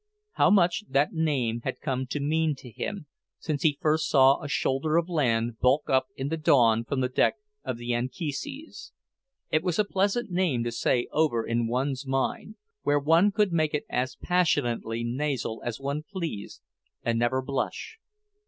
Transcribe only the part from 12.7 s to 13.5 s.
where one